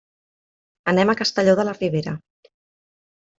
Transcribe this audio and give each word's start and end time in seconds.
Anem 0.93 1.11
a 1.13 1.17
Castelló 1.19 1.53
de 1.61 1.67
la 1.69 1.75
Ribera. 1.77 2.15